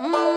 Mm. 0.00 0.27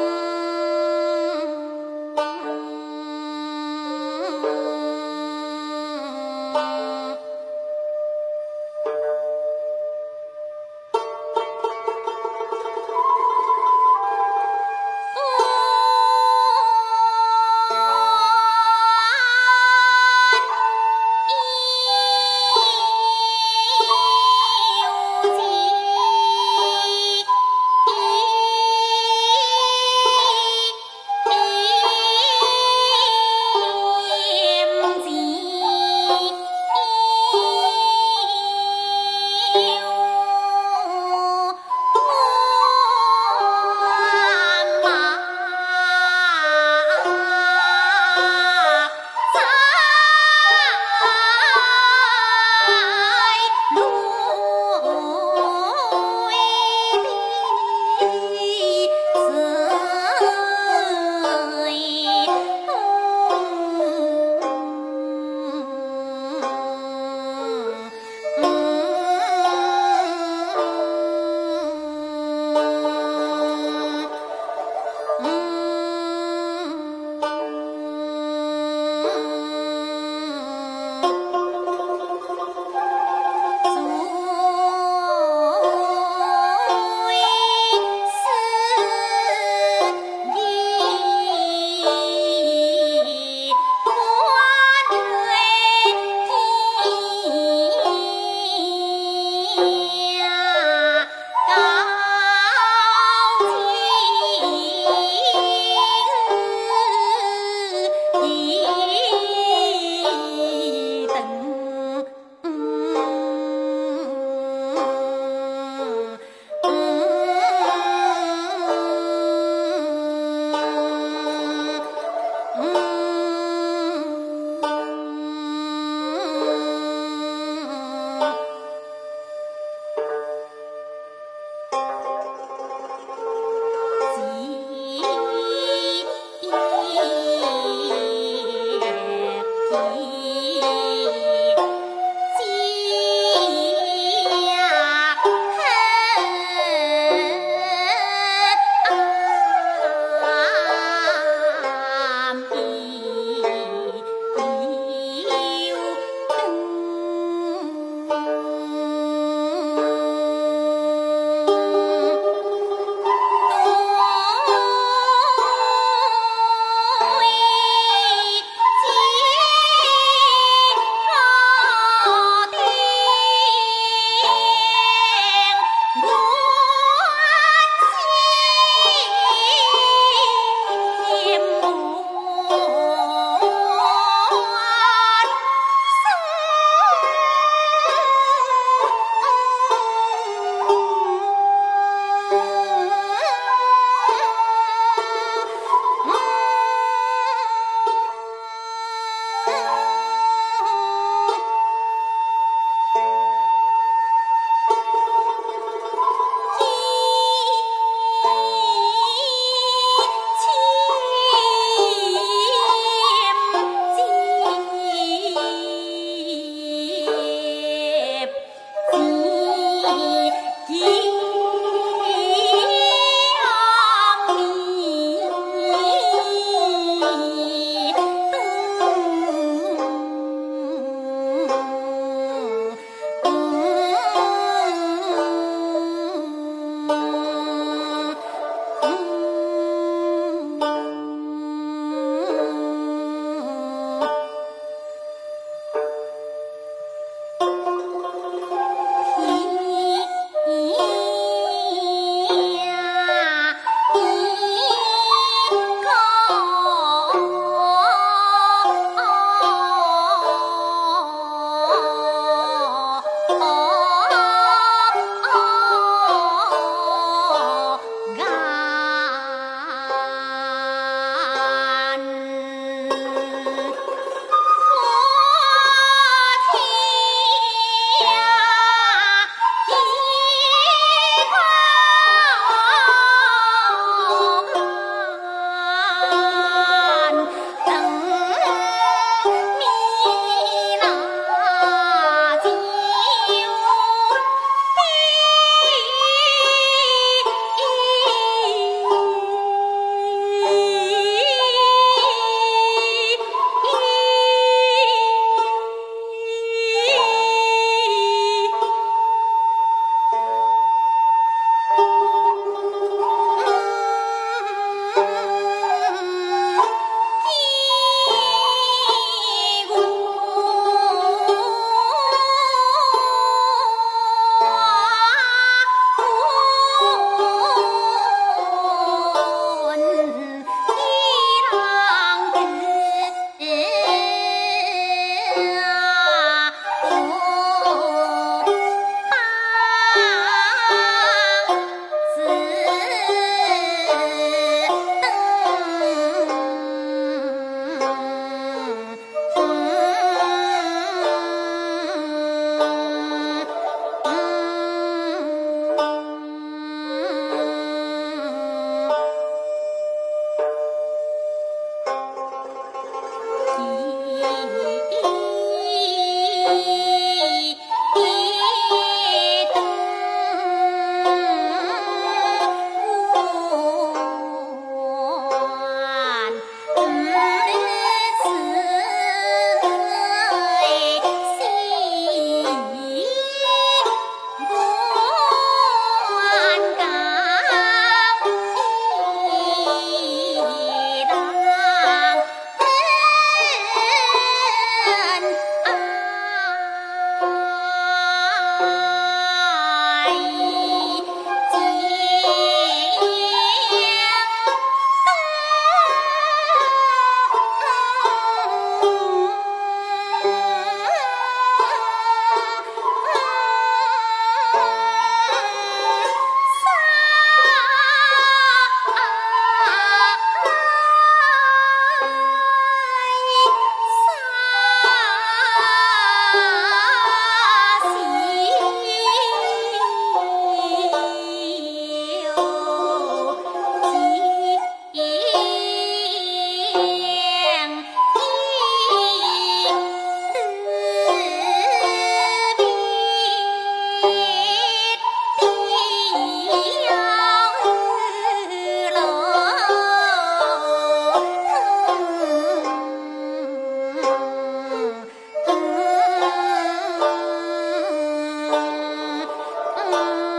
Mama. 459.92 460.31